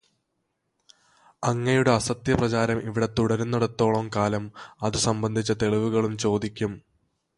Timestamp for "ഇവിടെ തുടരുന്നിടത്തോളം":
2.79-4.09